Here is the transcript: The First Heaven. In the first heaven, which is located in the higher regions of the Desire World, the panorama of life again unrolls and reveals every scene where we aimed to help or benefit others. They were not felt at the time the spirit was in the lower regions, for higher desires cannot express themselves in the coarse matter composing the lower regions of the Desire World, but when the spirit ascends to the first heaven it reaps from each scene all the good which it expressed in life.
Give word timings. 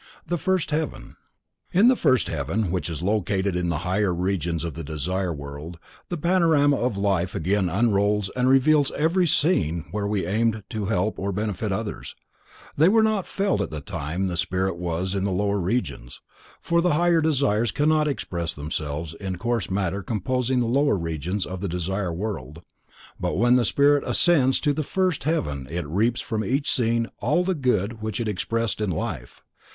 The 0.25 0.39
First 0.39 0.71
Heaven. 0.71 1.15
In 1.71 1.87
the 1.87 1.95
first 1.95 2.25
heaven, 2.27 2.71
which 2.71 2.89
is 2.89 3.03
located 3.03 3.55
in 3.55 3.69
the 3.69 3.77
higher 3.85 4.11
regions 4.11 4.63
of 4.63 4.73
the 4.73 4.83
Desire 4.83 5.31
World, 5.31 5.77
the 6.09 6.17
panorama 6.17 6.77
of 6.77 6.97
life 6.97 7.35
again 7.35 7.69
unrolls 7.69 8.31
and 8.35 8.49
reveals 8.49 8.89
every 8.97 9.27
scene 9.27 9.85
where 9.91 10.07
we 10.07 10.25
aimed 10.25 10.63
to 10.71 10.87
help 10.87 11.19
or 11.19 11.31
benefit 11.31 11.71
others. 11.71 12.15
They 12.75 12.89
were 12.89 13.03
not 13.03 13.27
felt 13.27 13.61
at 13.61 13.69
the 13.69 13.79
time 13.79 14.25
the 14.25 14.37
spirit 14.37 14.77
was 14.77 15.13
in 15.13 15.23
the 15.23 15.29
lower 15.29 15.59
regions, 15.59 16.19
for 16.59 16.81
higher 16.81 17.21
desires 17.21 17.71
cannot 17.71 18.07
express 18.07 18.55
themselves 18.55 19.13
in 19.13 19.33
the 19.33 19.37
coarse 19.37 19.69
matter 19.69 20.01
composing 20.01 20.61
the 20.61 20.65
lower 20.65 20.97
regions 20.97 21.45
of 21.45 21.59
the 21.61 21.69
Desire 21.69 22.11
World, 22.11 22.63
but 23.19 23.37
when 23.37 23.55
the 23.55 23.63
spirit 23.65 24.03
ascends 24.07 24.59
to 24.61 24.73
the 24.73 24.81
first 24.81 25.25
heaven 25.25 25.67
it 25.69 25.85
reaps 25.85 26.21
from 26.21 26.43
each 26.43 26.71
scene 26.71 27.07
all 27.19 27.43
the 27.43 27.53
good 27.53 28.01
which 28.01 28.19
it 28.19 28.27
expressed 28.27 28.81
in 28.81 28.89
life. 28.89 29.43